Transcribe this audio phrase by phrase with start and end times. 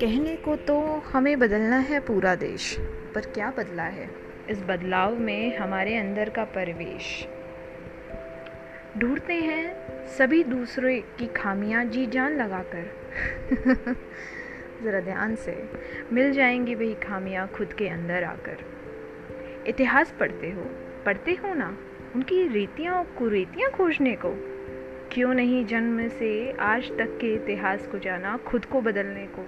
[0.00, 2.76] कहने को तो हमें बदलना है पूरा देश,
[3.14, 4.10] पर क्या बदला है?
[4.50, 7.28] इस बदलाव में हमारे अंदर का परिवेश।
[8.98, 12.90] ढूंढते हैं सभी दूसरे की खामियाँ जी जान लगाकर।
[14.82, 15.62] ज़रा ध्यान से,
[16.12, 18.56] मिल जाएँगी वही खामियाँ खुद के अंदर आकर।
[19.66, 20.62] इतिहास पढ़ते हो
[21.06, 21.78] पढ़ते हो ना?
[22.18, 24.28] उनकी रीतियाँ कुरीतियाँ खोजने को।
[25.12, 29.46] क्यों नहीं जन्म से आज तक के इतिहास को जाना खुद को बदलने को?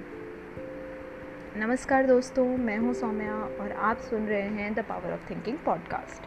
[1.60, 6.22] नमस्कार दोस्तों, मैं हूँ सौम्या और आप सुन रहे हैं the power of thinking podcast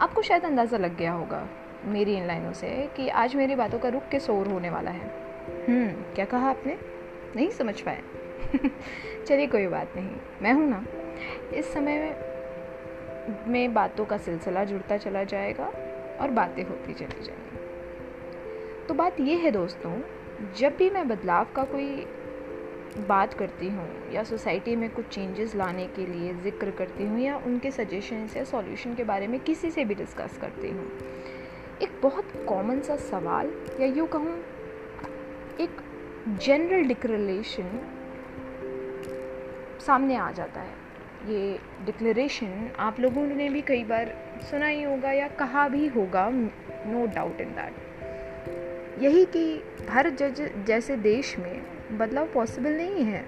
[0.00, 1.48] आपको शायद अंदाज़ा लग गया होगा
[1.84, 5.08] मेरी इन लाइनों से कि आज मेरी बातों का रुख के शोर होने वाला है।
[5.68, 6.78] हम्म क्या कहा आपने?
[7.36, 8.02] नहीं समझ पाए।
[9.26, 10.84] चलिए कोई बात नहीं, मैं हूँ ना।
[11.54, 12.31] इस समय
[13.48, 15.72] में बातों का सिलसिला जुड़ता चला जाएगा
[16.20, 19.92] और बातें होती चली जाएँगी। तो बात यह है दोस्तों,
[20.56, 22.06] जब भी मैं बदलाव का कोई
[22.98, 27.36] बात करती हूँ या सोसाइटी में कुछ चेंजेस लाने के लिए ज़िक्र करती हूँ या
[27.36, 30.86] उनके सजेशंस या सॉल्यूशन के बारे में किसी से भी डिस्कस करती हूँ,
[31.82, 34.36] एक बहुत कॉमन सा सवाल या यूँ कहूँ,
[35.60, 35.80] एक
[36.38, 37.80] जनरल डिक्लेरेशन
[39.86, 40.81] सामने आ जाता है।
[41.22, 44.14] ये डिक्लेरेशन आप लोगों ने भी कई बार
[44.50, 46.30] सुना ही होगा या कहा भी होगा
[46.86, 51.62] नो डाउट इन दैट यही कि भारत जज जैसे देश में
[51.98, 53.24] बदलाव पॉसिबल नहीं है।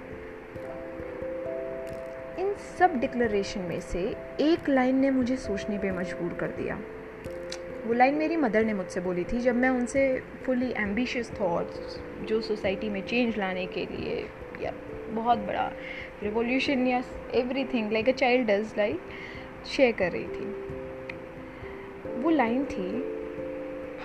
[2.38, 6.78] इन सब डिक्लेरेशन में से एक लाइन ने मुझे सोचने पे मजबूर कर दिया।
[7.86, 12.40] वो लाइन मेरी मदर ने मुझसे बोली थी जब मैं उनसे फुली एम्बिशियस थॉट्स जो
[12.40, 14.26] सोसाइटी में चेंज लाने के लिए
[14.62, 14.72] या
[15.10, 15.72] बहुत बड़ा
[16.24, 17.02] रिवोल्यूशन या
[17.64, 19.00] everything like a child does like
[19.66, 20.52] share कर रही थी
[22.14, 22.86] वो लाइन थी,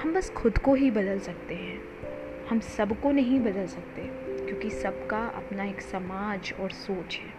[0.01, 1.79] हम बस खुद को ही बदल सकते हैं।
[2.49, 4.01] हम सबको नहीं बदल सकते,
[4.45, 7.33] क्योंकि सबका अपना एक समाज और सोच है।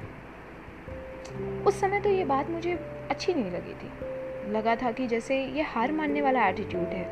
[1.62, 2.72] उस समय तो ये बात मुझे
[3.10, 7.06] अच्छी नहीं लगी थी। लगा था कि जैसे ये हार मानने वाला एटीट्यूड है।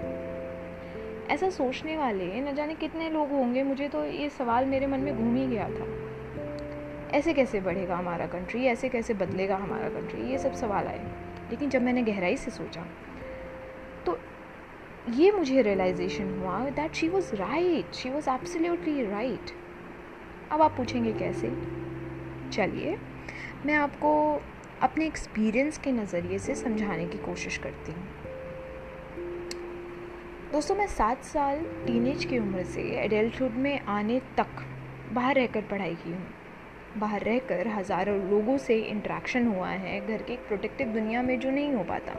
[1.29, 5.17] ऐसा सोचने वाले, न जाने कितने लोग होंगे, मुझे तो ये सवाल मेरे मन में
[5.17, 5.87] घूम ही गया था।
[7.15, 11.05] ऐसे कैसे बढ़ेगा हमारा कंट्री ऐसे कैसे बदलेगा हमारा कंट्री ये सब सवाल आए।
[11.51, 12.87] लेकिन जब मैंने गहराई से सोचा
[14.07, 14.19] तो
[15.11, 19.51] ये मुझे रियलाइजेशन हुआ that she was right she was absolutely right
[20.53, 21.49] अब आप पूछेंगे कैसे?
[22.51, 22.99] चलिए,
[23.67, 24.43] मैं आपको
[24.83, 28.07] अपने एक्सपीरियंस के नज़रिए से समझाने की कोशिश करती हूँ।
[30.53, 34.65] दोस्तों, मैं सात साल टीनेज की उम्र से एडल्टहुड में आने तक
[35.13, 36.27] बाहर रहकर पढ़ाई की हूँ।
[36.99, 41.51] बाहर रहकर हज़ारों लोगों से इंट्रैक्शन हुआ है। घर के एक प्रोटेक्टिव दुनिया में जो
[41.51, 42.17] नहीं हो पाता।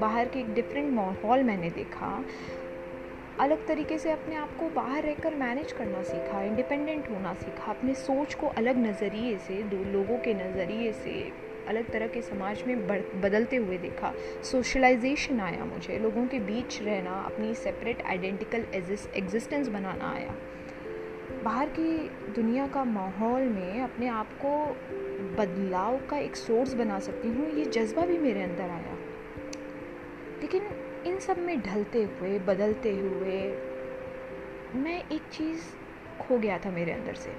[0.00, 2.24] बाहर के एक डिफरेंट माहौल मैंने देखा।
[3.40, 7.94] अलग तरीके से अपने आप को बाहर रहकर मैनेज करना सीखा इंडिपेंडेंट होना सीखा। अपने
[7.96, 11.32] सोच को अलग नज़रिए से, दो लोगों के नज़रिए से,
[11.68, 12.86] अलग तरह के समाज में
[13.22, 20.12] बदलते हुए देखा। सोशलाइजेशन आया मुझे। लोगों के बीच रहना, अपनी सेपरेट आइडेंटिकल एग्जिस्टेंस बनाना
[20.12, 20.34] आया।
[21.44, 24.66] बाहर की दुनिया का माहौल में अपने आप को
[25.36, 28.94] बदलाव का एक सोर्स बना सकती हूँ। ये जज्बा भी मेरे अंदर आया।
[30.40, 30.62] लेकिन
[31.06, 33.58] इन सब में ढलते हुए, बदलते हुए
[34.74, 35.60] मैं एक चीज़
[36.20, 37.30] खो गया था मेरे अंदर से।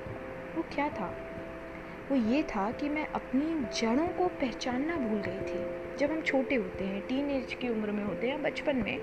[0.55, 1.15] वो क्या था?
[2.11, 6.55] वो ये था कि मैं अपनी जड़ों को पहचानना भूल गई थी। जब हम छोटे
[6.55, 8.99] होते हैं टीन एज की उम्र में होते हैं बचपन में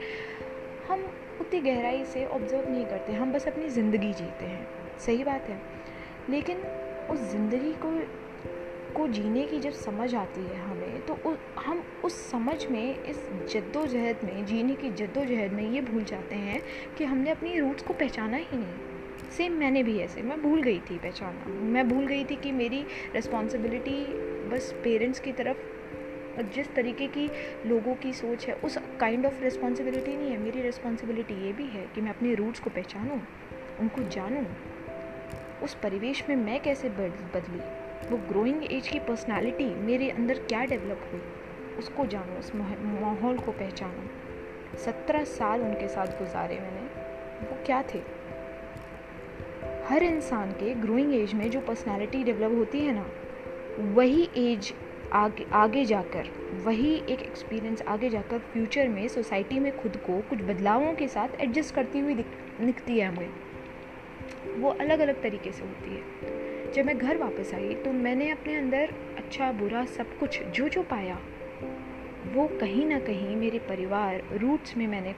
[0.88, 1.00] हम
[1.41, 5.60] उतनी गहराई से ऑब्ज़र्व नहीं करते, हम बस अपनी ज़िंदगी जीते हैं। सही बात है।
[6.31, 6.59] लेकिन
[7.10, 7.91] उस ज़िंदगी को
[8.94, 13.16] को जीने की जब समझ आती है हमें तो उ, हम उस समझ में इस
[13.53, 16.60] जद्दोजहद में जीने की जद्दोजहद में ये भूल जाते हैं
[16.98, 20.78] कि हमने अपनी रूट्स को पहचाना ही नहीं। सेम मैंने भी ऐसे मैं भूल गई
[20.81, 24.04] थी पहचाना मैं भूल गई थी कि मेरी रिस्पॉन्सिबिलिटी
[24.48, 27.31] बस पेरेंट्स की तरफ़ जिस तरीके की
[27.66, 31.87] लोगों की सोच है उस काइंड ऑफ़ रिस्पॉन्सिबिलिटी नहीं है। मेरी रिस्पॉन्सिबिलिटी ये भी है
[31.94, 33.20] कि मैं अपने रूट्स को पहचानूँ
[33.81, 34.44] उनको जानूँ।
[35.62, 37.60] उस परिवेश में मैं कैसे बदली?
[38.10, 41.22] वो ग्रोइंग एज की पर्सनालिटी मेरे अंदर क्या डेवलप हुई?
[41.78, 46.81] उसको जानो उस माहौल को पहचानो। सत्रह साल उनके साथ गुजारे मैंने।
[47.44, 48.02] वो क्या थे?
[49.87, 53.10] हर इंसान के ग्रोइंग एज में जो पर्सनालिटी डेवलप होती है ना
[53.94, 54.75] वही एज
[55.12, 56.28] आगे आगे जाकर
[56.64, 61.40] वही एक एक्सपीरियंस आगे जाकर फ्यूचर में सोसाइटी में खुद को कुछ बदलावों के साथ
[61.40, 62.26] एडजस्ट करती हुई दिख,
[62.60, 63.31] दिखती है हमें।
[64.56, 68.54] वो अलग अलग तरीके से होती है। जब मैं घर वापस आई तो मैंने अपने
[68.54, 71.18] अंदर अच्छा बुरा सब कुछ जो जो पाया,
[72.32, 75.12] वो कहीं ना कहीं मेरे परिवार रूट्स में मैंने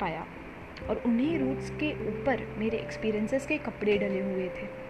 [0.00, 0.26] पाया।
[0.88, 4.89] और उन्हीं रूट्स के ऊपर मेरे एक्सपीरियंसेस के कपड़े डले हुए थे।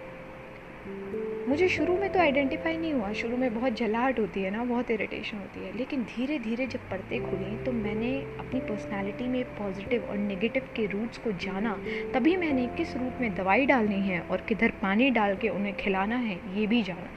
[1.48, 4.90] मुझे शुरू में तो आइडेंटिफाई नहीं हुआ। शुरू में बहुत जलाहट होती है ना, बहुत
[4.90, 10.04] इरिटेशन होती है। लेकिन धीरे धीरे जब पढ़ते खुली तो मैंने अपनी पर्सनालिटी में पॉजिटिव
[10.04, 11.78] और नेगेटिव के रूट्स को जाना।
[12.14, 16.16] तभी मैंने किस रूट में दवाई डालनी है और किधर पानी डाल के उन्हें खिलाना
[16.16, 17.08] है, ये भी जाना।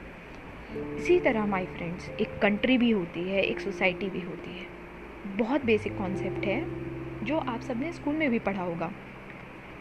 [0.96, 4.66] इसी तरह माई फ्रेंड्स एक कंट्री भी होती है, एक सोसाइटी भी होती है।
[5.36, 6.64] बहुत बेसिक कॉन्सेप्ट है,
[7.24, 8.92] जो आप सबने स्कूल में भी पढ़ा होगा।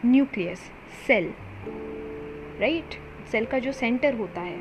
[0.06, 0.71] न्यूक्लियस
[1.07, 1.33] सेल
[2.59, 2.95] राइट
[3.27, 4.57] सेल का जो सेंटर होता है,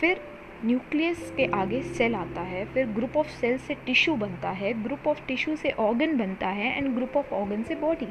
[0.00, 0.20] फिर
[0.64, 5.06] न्यूक्लियस के आगे सेल आता है, फिर ग्रुप ऑफ़ सेल से टिश्यू बनता है, ग्रुप
[5.08, 8.08] ऑफ़ टिश्यू से ऑर्गन बनता है एंड ग्रुप ऑफ़ ऑर्गन से बॉडी।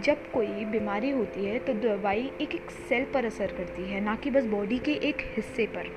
[0.00, 4.16] जब कोई बीमारी होती है तो दवाई एक एक सेल पर असर करती है, ना
[4.16, 5.90] कि बस बॉडी के एक हिस्से पर।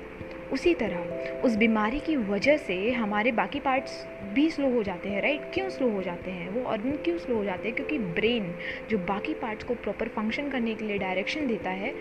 [0.52, 5.22] उसी तरह उस बीमारी की वजह से हमारे बाकी पार्ट्स भी स्लो हो जाते हैं
[5.22, 6.48] राइट क्यों स्लो हो जाते हैं?
[6.50, 7.76] वो ऑर्गन क्यों स्लो हो जाते हैं?
[7.76, 8.54] क्योंकि ब्रेन
[8.90, 11.94] जो बाकी पार्ट्स को प्रॉपर फ़ंक्शन करने के लिए डायरेक्शन देता है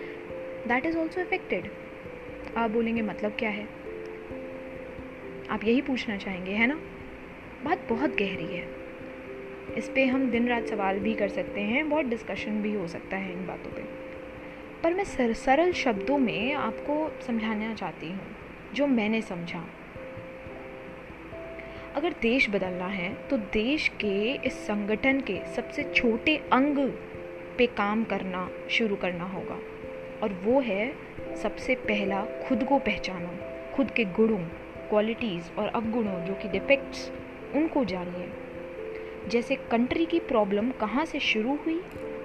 [0.67, 1.69] दैट इज़ ऑल्सो इफेक्टेड
[2.57, 3.67] आप बोलेंगे मतलब क्या है?
[5.49, 6.81] आप यही पूछना चाहेंगे है ना?
[7.63, 8.67] बात बहुत गहरी है।
[9.77, 13.17] इस पर हम दिन रात सवाल भी कर सकते हैं बहुत डिस्कशन भी हो सकता
[13.17, 13.81] है इन बातों पे।
[14.83, 18.36] पर मैं सर, सरल शब्दों में आपको समझाना चाहती हूँ।
[18.77, 19.65] जो मैंने समझा।
[21.95, 26.91] अगर देश बदलना है तो देश के इस संगठन के सबसे छोटे अंग
[27.57, 29.59] पे काम करना शुरू करना होगा।
[30.23, 30.95] और वो है
[31.35, 33.29] सबसे पहला खुद को पहचानो,
[33.75, 34.43] खुद के गुणों
[34.89, 37.11] क्वालिटीज़ और अवगुणों जो कि डिफेक्ट्स
[37.55, 38.29] उनको जानिए।
[39.27, 41.81] जैसे कंट्री की प्रॉब्लम कहाँ से शुरू हुई,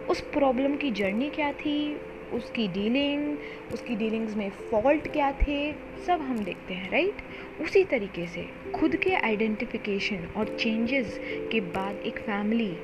[0.09, 2.01] उस प्रॉब्लम की जर्नी क्या थी
[2.33, 3.37] उसकी डीलिंग,
[3.73, 5.73] उसकी डीलिंग्स में फॉल्ट क्या थे,
[6.07, 7.23] सब हम देखते हैं, राइट?
[7.61, 11.21] उसी तरीके से खुद के आइडेंटिफिकेशन और चेंजेस
[11.53, 12.77] के बाद एक फैमिली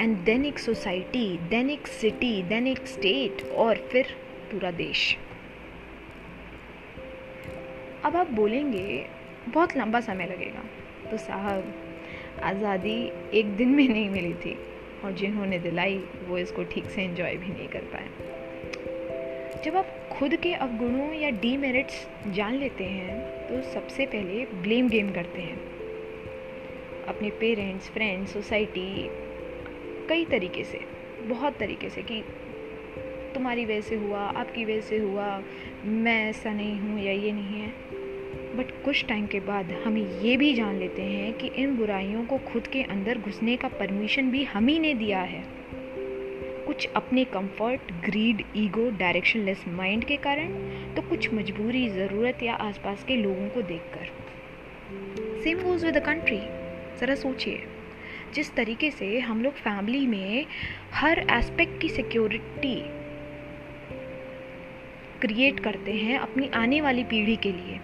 [0.00, 4.06] एंड देन एक सोसाइटी देन एक सिटी देन एक स्टेट, और फिर
[4.52, 5.16] पूरा देश।
[8.04, 9.06] अब आप बोलेंगे,
[9.48, 10.64] बहुत लंबा समय लगेगा।
[11.10, 11.74] तो साहब,
[12.42, 14.56] आज़ादी एक दिन में नहीं मिली थी,
[15.04, 15.98] और जिन्होंने दिलाई,
[16.28, 18.08] वो इसको ठीक से एंजॉय भी नहीं कर पाए।
[19.64, 25.10] जब आप खुद के अवगुणों या डीमेरिट्स जान लेते हैं तो सबसे पहले ब्लेम गेम
[25.12, 25.56] करते हैं।
[27.04, 29.08] अपने पेरेंट्स फ्रेंड्स सोसाइटी
[30.08, 30.80] कई तरीके से,
[31.24, 32.22] बहुत तरीके से कि
[33.34, 35.42] तुम्हारी वजह से हुआ, आपकी वजह से हुआ,
[35.84, 37.68] मैं ऐसा नहीं हूँ या ये नहीं है।
[38.56, 42.38] बट कुछ टाइम के बाद हम ये भी जान लेते हैं कि इन बुराइयों को
[42.38, 45.44] खुद के अंदर घुसने का परमिशन भी हम ही ने दिया है।
[46.70, 50.48] कुछ अपने comfort greed ego directionless mind के कारण
[50.94, 54.06] तो कुछ मजबूरी, ज़रूरत या आसपास के लोगों को देखकर।
[55.42, 56.38] Same goes with the country
[57.00, 57.62] ज़रा सोचिए।
[58.34, 60.46] जिस तरीके से हम लोग फैमिली में
[60.92, 62.74] हर एस्पेक्ट की सिक्योरिटी
[65.20, 67.80] क्रिएट करते हैं अपनी आने वाली पीढ़ी के लिए।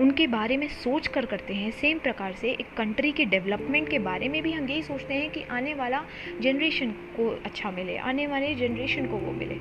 [0.00, 3.98] उनके बारे में सोच कर करते हैं। सेम प्रकार से एक कंट्री के डेवलपमेंट के
[3.98, 6.02] बारे में भी हम यही सोचते हैं कि आने वाला
[6.40, 9.54] जनरेशन को अच्छा मिले, आने वाले जनरेशन को वो मिले।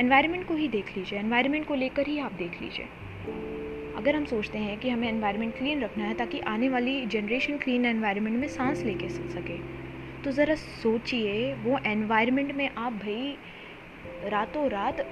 [0.00, 2.86] एनवायरनमेंट को ही देख लीजिए एनवायरनमेंट को लेकर ही आप देख लीजिए।
[3.96, 7.86] अगर हम सोचते हैं कि हमें एनवायरनमेंट क्लीन रखना है ताकि आने वाली जनरेशन क्लीन
[7.86, 9.58] एनवायरनमेंट में सांस लेके सके
[10.22, 13.36] तो ज़रा सोचिए, वो एनवायरनमेंट में आप भाई
[14.30, 15.06] रातों रात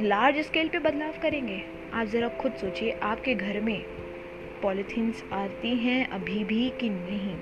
[0.00, 1.62] लार्ज स्केल पे बदलाव करेंगे।
[1.96, 3.82] आप ज़रा खुद सोचिए, आपके घर में
[4.62, 7.36] पॉलीथीन्स आती हैं, अभी भी कि नहीं?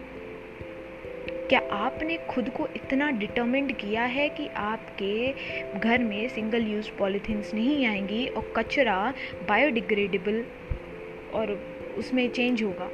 [1.49, 5.35] क्या आपने खुद को इतना डिटर्मिंड किया है कि आपके
[5.79, 9.15] घर में सिंगल यूज़ पॉलीथीन्स नहीं आएँगी और कचरा
[9.49, 10.45] बायोडिग्रेडेबल
[11.35, 11.53] और
[11.99, 12.91] उसमें चेंज होगा?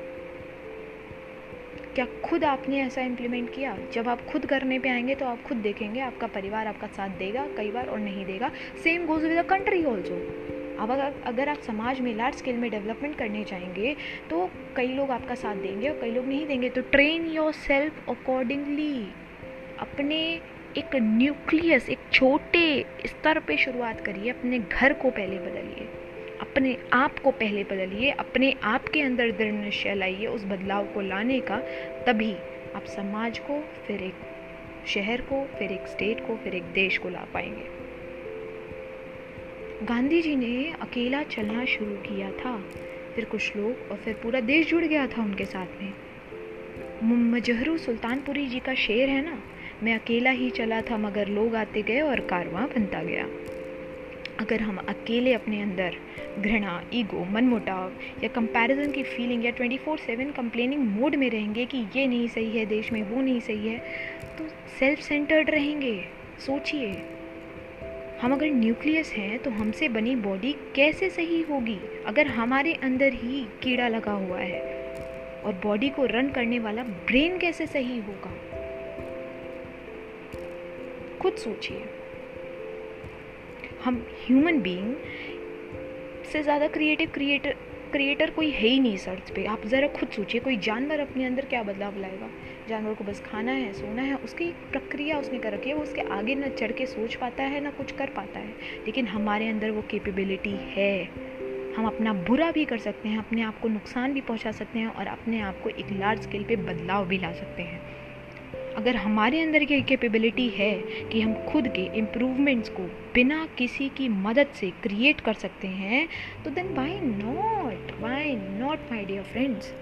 [1.95, 3.79] क्या खुद आपने ऐसा इम्प्लीमेंट किया?
[3.93, 7.47] जब आप खुद करने पे आएँगे तो आप खुद देखेंगे, आपका परिवार आपका साथ देगा,
[7.57, 8.50] कई बार और नहीं देगा।
[8.85, 10.47] Same goes with the country also
[10.81, 13.97] अब अगर अगर आप समाज में लार्ज स्केल में डेवलपमेंट करने जाएँगे
[14.31, 18.09] तो कई लोग आपका साथ देंगे और कई लोग नहीं देंगे। तो ट्रेन योर सेल्फ
[18.09, 19.09] अकॉर्डिंगली
[19.79, 20.41] अपने
[20.79, 25.89] एक न्यूक्लियस एक छोटे स्तर पे शुरुआत करिए, अपने घर को पहले बदलिए।
[26.41, 31.01] अपने आप को पहले बदलिए, अपने आप के अंदर दृढ़ निश्चय लाइए उस बदलाव को
[31.01, 31.59] लाने का।
[32.07, 32.33] तभी
[32.77, 34.15] आप समाज को, फिर एक
[34.87, 37.80] शहर को, फिर एक स्टेट को, फिर एक देश को ला पाएँगे।
[39.83, 42.65] गांधी जी ने अकेला चलना शुरू किया था।
[43.15, 45.93] फिर कुछ लोग और फिर पूरा देश जुड़ गया था उनके साथ में।
[47.33, 49.43] मजहरू सुल्तानपुरी जी का शेर है ना?
[49.83, 53.25] मैं अकेला ही चला था, मगर लोग आते गए और कारवां बनता गया।
[54.41, 55.97] अगर हम अकेले अपने अंदर
[56.39, 57.93] घृणा, ईगो, मनमुटाव
[58.25, 62.59] या कंपैरिजन की फीलिंग या 24/7 सेवन कंप्लेनिंग मोड में रहेंगे कि ये नहीं सही
[62.59, 63.79] है, देश में वो नहीं सही है
[64.39, 66.05] तो सेल्फ सेंटर्ड रहेंगे।
[66.39, 67.03] सोचिए।
[68.23, 71.79] हम अगर न्यूक्लियस हैं तो हमसे बनी बॉडी कैसे सही होगी?
[72.07, 74.61] अगर हमारे अंदर ही कीड़ा लगा हुआ है,
[75.45, 78.33] और बॉडी को रन करने वाला ब्रेन कैसे सही होगा?
[81.23, 81.85] खुद सोचिए।
[83.85, 84.95] हम ह्यूमन बीइंग
[86.33, 87.55] से ज़्यादा क्रिएटिव क्रिएटर
[87.92, 91.25] क्रिएटर कोई है ही नहीं इस अर्थ पे। आप ज़रा खुद सोचिए, कोई जानवर अपने
[91.25, 92.30] अंदर क्या बदलाव लाएगा?
[92.68, 96.00] जानवर को बस खाना है, सोना है, उसकी प्रक्रिया उसने कर रखी है, वो उसके
[96.00, 98.54] आगे ना चढ़ के सोच पाता है, ना कुछ कर पाता है।
[98.87, 101.04] लेकिन हमारे अंदर वो कैपेबिलिटी है।
[101.76, 104.87] हम अपना बुरा भी कर सकते हैं, अपने आप को नुकसान भी पहुँचा सकते हैं
[104.87, 108.00] और अपने आप को एक लार्ज स्केल पे बदलाव भी ला सकते हैं।
[108.77, 112.83] अगर हमारे अंदर ये कैपेबिलिटी है कि हम खुद के इम्प्रूवमेंट्स को
[113.15, 116.09] बिना किसी की मदद से क्रिएट कर सकते हैं
[116.45, 119.75] तो then why not why not my dear friends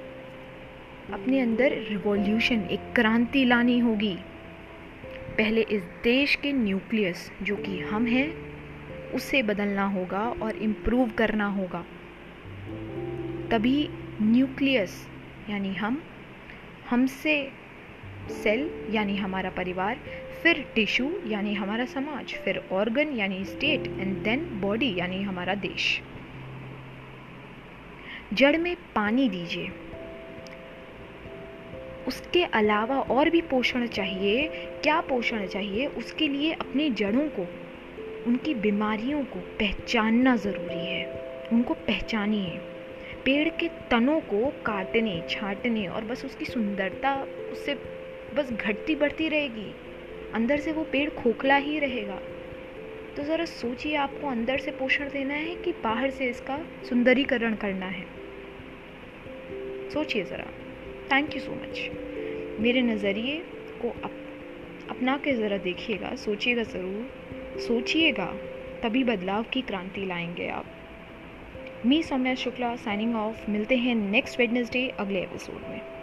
[1.12, 4.16] अपने अंदर रिवॉल्यूशन एक क्रांति लानी होगी।
[5.38, 8.34] पहले इस देश के न्यूक्लियस जो कि हम हैं,
[9.10, 11.84] उसे बदलना होगा और इम्प्रूव करना होगा।
[13.50, 13.88] तभी
[14.22, 15.08] न्यूक्लियस
[15.50, 16.02] यानी हम,
[16.90, 17.50] हमसे
[18.28, 19.98] सेल, यानी हमारा परिवार,
[20.42, 26.00] फिर टिश्यू, यानी हमारा समाज, फिर ऑर्गन यानी स्टेट एंड देन बॉडी यानी हमारा देश।
[28.32, 29.68] जड़ में पानी दीजिए।
[32.08, 34.48] उसके अलावा और भी पोषण चाहिए।
[34.82, 35.86] क्या पोषण चाहिए?
[35.86, 37.46] उसके लिए अपनी जड़ों को,
[38.26, 41.12] उनकी बीमारियों को पहचानना ज़रूरी है।
[41.52, 42.60] उनको पहचानिए।
[43.24, 47.74] पेड़ के तनों को काटने, छाटने और बस उसकी सुंदरता, उससे
[48.34, 49.74] बस घटती बढ़ती रहेगी।
[50.34, 52.20] अंदर से वो पेड़ खोखला ही रहेगा।
[53.16, 57.86] तो ज़रा सोचिए आपको अंदर से पोषण देना है कि बाहर से इसका सुंदरीकरण करना
[57.86, 58.06] है?
[59.90, 60.46] सोचिए ज़रा।
[61.12, 61.90] थैंक यू सो मच
[62.60, 63.44] मेरे नज़रिए
[63.82, 64.12] को अप,
[64.90, 67.10] अपना के ज़रा देखिएगा सोचिएगा ज़रूर।
[67.60, 68.34] सोचिएगा
[68.82, 70.66] तभी बदलाव की क्रांति लाएँगे आप।
[71.86, 75.97] Me Saumya Shukla signing off मिलते हैं नेक्स्ट वेडनेसडे अगले एपिसोड में।